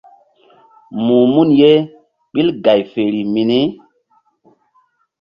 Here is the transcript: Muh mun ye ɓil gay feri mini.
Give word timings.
Muh 1.03 1.25
mun 1.33 1.49
ye 1.59 1.71
ɓil 2.31 2.47
gay 2.63 2.81
feri 2.91 3.21
mini. 3.33 3.59